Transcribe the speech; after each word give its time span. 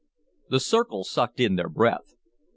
The 0.49 0.59
circle 0.59 1.03
sucked 1.03 1.39
in 1.39 1.57
their 1.57 1.69
breath. 1.69 2.15